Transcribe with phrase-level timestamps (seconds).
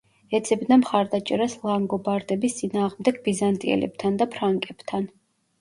[0.37, 5.07] ეძებდა მხარდაჭერას ლანგობარდების წინააღმდეგ ბიზანტიელებთან და ფრანკებთან.